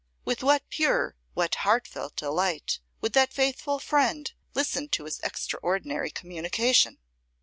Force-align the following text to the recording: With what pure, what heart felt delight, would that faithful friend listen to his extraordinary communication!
With 0.25 0.41
what 0.41 0.67
pure, 0.71 1.15
what 1.35 1.53
heart 1.61 1.85
felt 1.87 2.15
delight, 2.15 2.79
would 3.01 3.13
that 3.13 3.31
faithful 3.31 3.77
friend 3.77 4.33
listen 4.55 4.89
to 4.89 5.03
his 5.03 5.19
extraordinary 5.19 6.09
communication! 6.09 6.97